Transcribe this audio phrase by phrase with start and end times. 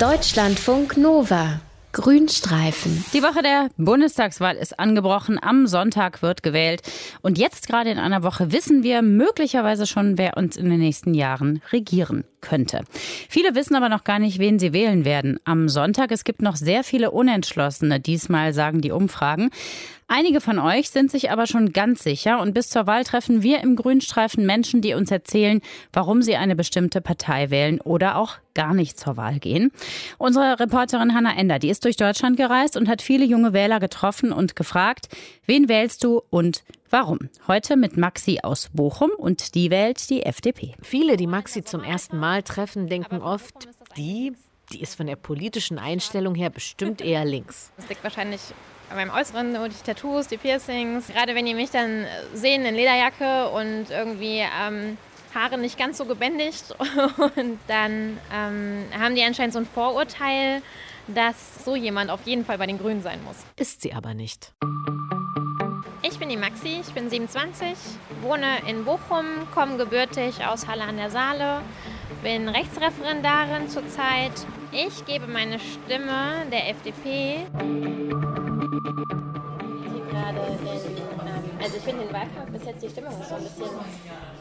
[0.00, 1.60] Deutschlandfunk Nova.
[1.92, 3.04] Grünstreifen.
[3.12, 5.38] Die Woche der Bundestagswahl ist angebrochen.
[5.40, 6.82] Am Sonntag wird gewählt.
[7.20, 11.14] Und jetzt gerade in einer Woche wissen wir möglicherweise schon, wer uns in den nächsten
[11.14, 12.82] Jahren regieren könnte.
[13.30, 15.40] Viele wissen aber noch gar nicht, wen sie wählen werden.
[15.44, 18.00] Am Sonntag, es gibt noch sehr viele Unentschlossene.
[18.00, 19.50] Diesmal sagen die Umfragen.
[20.14, 23.62] Einige von euch sind sich aber schon ganz sicher und bis zur Wahl treffen wir
[23.62, 28.74] im Grünstreifen Menschen, die uns erzählen, warum sie eine bestimmte Partei wählen oder auch gar
[28.74, 29.72] nicht zur Wahl gehen.
[30.18, 34.32] Unsere Reporterin Hanna Ender, die ist durch Deutschland gereist und hat viele junge Wähler getroffen
[34.32, 35.08] und gefragt,
[35.46, 37.18] wen wählst du und warum?
[37.48, 40.74] Heute mit Maxi aus Bochum und die wählt die FDP.
[40.82, 44.34] Viele, die Maxi zum ersten Mal treffen, denken oft, die,
[44.72, 47.72] die ist von der politischen Einstellung her bestimmt eher links.
[47.78, 48.40] Das liegt wahrscheinlich
[48.90, 51.08] beim Äußeren, die Tattoos, die Piercings.
[51.08, 54.98] Gerade wenn die mich dann sehen in Lederjacke und irgendwie ähm,
[55.34, 56.74] Haare nicht ganz so gebändigt
[57.36, 60.60] und dann ähm, haben die anscheinend so ein Vorurteil,
[61.08, 63.36] dass so jemand auf jeden Fall bei den Grünen sein muss.
[63.56, 64.52] Ist sie aber nicht.
[66.04, 67.76] Ich bin die Maxi, ich bin 27,
[68.22, 71.60] wohne in Bochum, komme gebürtig aus Halle an der Saale,
[72.24, 74.32] bin Rechtsreferendarin zurzeit.
[74.72, 77.46] Ich gebe meine Stimme der FDP
[80.12, 83.42] gerade in, ähm, also ich finde den Wahlkampf bis jetzt die Stimmung ist so ein
[83.42, 83.64] bisschen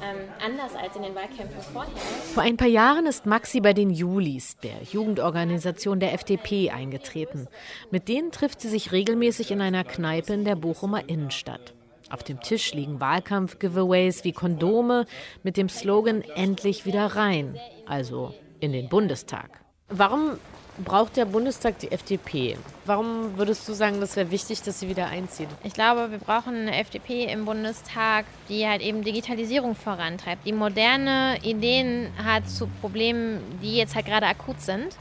[0.04, 1.92] ähm, anders als in den Wahlkämpfen vorher.
[2.34, 7.48] Vor ein paar Jahren ist Maxi bei den Julis, der Jugendorganisation der FDP, eingetreten.
[7.90, 11.74] Mit denen trifft sie sich regelmäßig in einer Kneipe in der Bochumer Innenstadt.
[12.10, 15.06] Auf dem Tisch liegen Wahlkampf-Giveaways wie Kondome
[15.44, 19.62] mit dem Slogan Endlich wieder rein, also in den Bundestag.
[19.92, 20.38] Warum
[20.86, 22.58] braucht der Bundestag die FDP?
[22.86, 25.50] Warum würdest du sagen, das wäre wichtig, dass sie wieder einzieht?
[25.66, 31.38] Ich glaube, wir brauchen eine FDP im Bundestag, die halt eben Digitalisierung vorantreibt, die moderne
[31.44, 34.96] Ideen hat zu Problemen, die jetzt halt gerade akut sind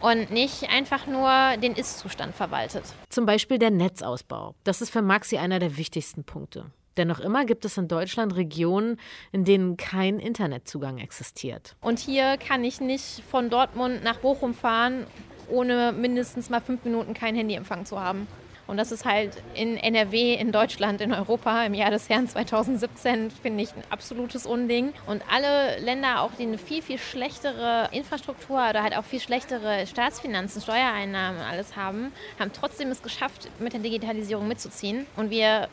[0.00, 2.84] und nicht einfach nur den Ist-Zustand verwaltet.
[3.08, 4.54] Zum Beispiel der Netzausbau.
[4.64, 6.66] Das ist für Maxi einer der wichtigsten Punkte.
[6.96, 8.98] Denn noch immer gibt es in Deutschland Regionen,
[9.32, 11.76] in denen kein Internetzugang existiert.
[11.80, 15.06] Und hier kann ich nicht von Dortmund nach Bochum fahren,
[15.50, 18.26] ohne mindestens mal fünf Minuten kein Handyempfang zu haben.
[18.66, 23.30] Und das ist halt in NRW, in Deutschland, in Europa im Jahr des Herrn 2017,
[23.30, 24.94] finde ich, ein absolutes Unding.
[25.06, 29.86] Und alle Länder, auch die eine viel, viel schlechtere Infrastruktur oder halt auch viel schlechtere
[29.86, 35.06] Staatsfinanzen, Steuereinnahmen alles haben, haben trotzdem es geschafft, mit der Digitalisierung mitzuziehen.
[35.16, 35.68] Und wir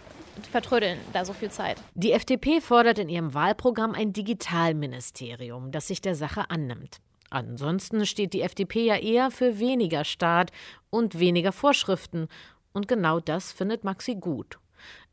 [0.47, 1.77] vertrödeln da so viel Zeit.
[1.95, 6.97] Die FDP fordert in ihrem Wahlprogramm ein Digitalministerium, das sich der Sache annimmt.
[7.29, 10.51] Ansonsten steht die FDP ja eher für weniger Staat
[10.89, 12.27] und weniger Vorschriften.
[12.73, 14.59] Und genau das findet Maxi gut.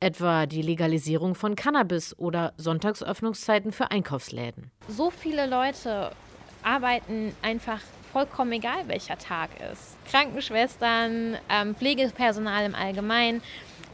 [0.00, 4.70] Etwa die Legalisierung von Cannabis oder Sonntagsöffnungszeiten für Einkaufsläden.
[4.88, 6.10] So viele Leute
[6.62, 7.80] arbeiten einfach
[8.12, 9.96] vollkommen egal, welcher Tag ist.
[10.10, 13.42] Krankenschwestern, ähm, Pflegepersonal im Allgemeinen.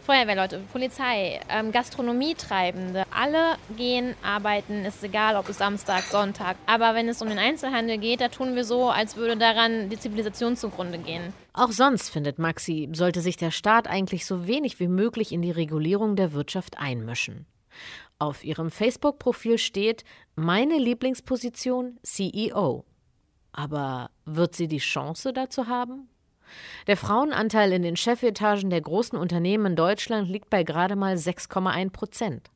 [0.05, 6.57] Feuerwehrleute, Polizei, ähm, Gastronomietreibende, alle gehen arbeiten, ist egal, ob es Samstag, Sonntag.
[6.67, 9.99] Aber wenn es um den Einzelhandel geht, da tun wir so, als würde daran die
[9.99, 11.33] Zivilisation zugrunde gehen.
[11.55, 15.51] Auch sonst, findet Maxi, sollte sich der Staat eigentlich so wenig wie möglich in die
[15.51, 17.47] Regulierung der Wirtschaft einmischen.
[18.19, 20.05] Auf ihrem Facebook-Profil steht
[20.37, 22.85] Meine Lieblingsposition CEO.
[23.53, 26.11] Aber wird sie die Chance dazu haben?
[26.87, 31.91] Der Frauenanteil in den Chefetagen der großen Unternehmen in Deutschland liegt bei gerade mal 6,1
[31.91, 32.51] Prozent.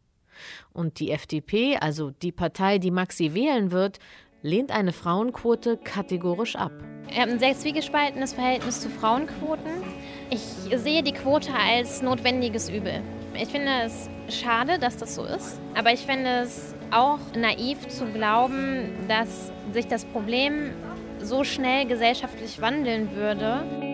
[0.72, 3.98] Und die FDP, also die Partei, die Maxi wählen wird,
[4.42, 6.72] lehnt eine Frauenquote kategorisch ab.
[7.10, 9.82] Ich habe ein sehr zwiegespaltenes Verhältnis zu Frauenquoten.
[10.30, 10.41] Ich
[10.78, 13.03] sehe die Quote als notwendiges Übel.
[13.34, 18.06] Ich finde es schade, dass das so ist, aber ich finde es auch naiv zu
[18.06, 20.72] glauben, dass sich das Problem
[21.20, 23.88] so schnell gesellschaftlich wandeln würde.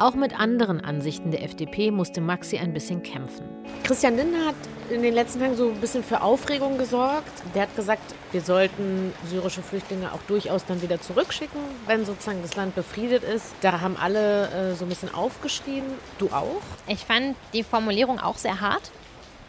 [0.00, 3.44] Auch mit anderen Ansichten der FDP musste Maxi ein bisschen kämpfen.
[3.82, 4.54] Christian Lindner hat
[4.88, 7.30] in den letzten Tagen so ein bisschen für Aufregung gesorgt.
[7.54, 12.56] Der hat gesagt, wir sollten syrische Flüchtlinge auch durchaus dann wieder zurückschicken, wenn sozusagen das
[12.56, 13.52] Land befriedet ist.
[13.60, 15.84] Da haben alle äh, so ein bisschen aufgeschrien.
[16.16, 16.62] Du auch?
[16.86, 18.90] Ich fand die Formulierung auch sehr hart,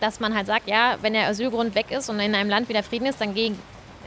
[0.02, 2.84] dass man halt sagt, ja, wenn der Asylgrund weg ist und in einem Land wieder
[2.84, 3.58] Frieden ist, dann gehen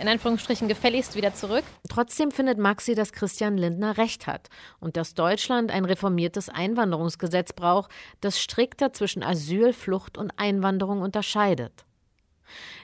[0.00, 1.64] in Anführungsstrichen gefälligst wieder zurück.
[1.88, 4.48] Trotzdem findet Maxi, dass Christian Lindner recht hat
[4.80, 11.84] und dass Deutschland ein reformiertes Einwanderungsgesetz braucht, das strikter zwischen Asyl, Flucht und Einwanderung unterscheidet.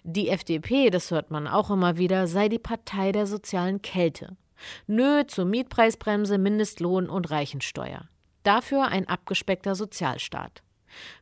[0.02, 4.36] Die FDP, das hört man auch immer wieder, sei die Partei der sozialen Kälte.
[4.86, 8.08] Nö zur Mietpreisbremse, Mindestlohn und Reichensteuer.
[8.42, 10.62] Dafür ein abgespeckter Sozialstaat.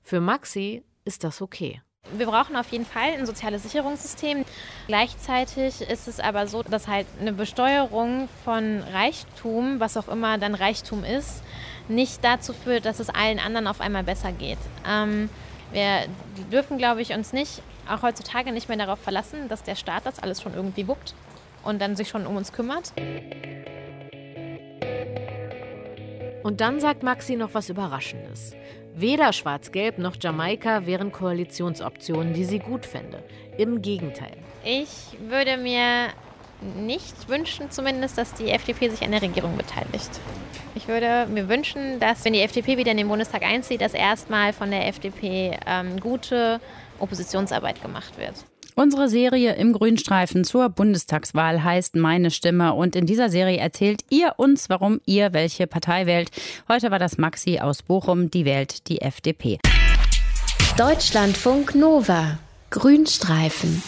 [0.02, 1.82] Für Maxi ist das okay.
[2.16, 4.44] Wir brauchen auf jeden Fall ein soziales Sicherungssystem.
[4.87, 10.55] Gleichzeitig ist es aber so, dass halt eine Besteuerung von Reichtum, was auch immer dann
[10.55, 11.43] Reichtum ist,
[11.88, 14.58] nicht dazu führt, dass es allen anderen auf einmal besser geht.
[14.88, 15.28] Ähm,
[15.72, 16.06] wir
[16.50, 20.19] dürfen, glaube ich, uns nicht, auch heutzutage nicht mehr darauf verlassen, dass der Staat das
[20.22, 21.14] alles schon irgendwie wuppt
[21.64, 22.93] und dann sich schon um uns kümmert.
[26.43, 28.55] Und dann sagt Maxi noch was Überraschendes.
[29.00, 33.23] Weder Schwarz-Gelb noch Jamaika wären Koalitionsoptionen, die sie gut fände.
[33.56, 34.33] Im Gegenteil.
[34.65, 36.09] Ich würde mir
[36.61, 40.11] nicht wünschen, zumindest, dass die FDP sich an der Regierung beteiligt.
[40.75, 44.53] Ich würde mir wünschen, dass, wenn die FDP wieder in den Bundestag einzieht, dass erstmal
[44.53, 46.61] von der FDP ähm, gute
[46.99, 48.35] Oppositionsarbeit gemacht wird.
[48.79, 54.35] Unsere Serie im Grünstreifen zur Bundestagswahl heißt Meine Stimme und in dieser Serie erzählt ihr
[54.37, 56.31] uns, warum ihr welche Partei wählt.
[56.69, 59.59] Heute war das Maxi aus Bochum, die wählt die FDP.
[60.77, 62.39] Deutschlandfunk Nova.
[62.71, 63.83] Grünstreifen.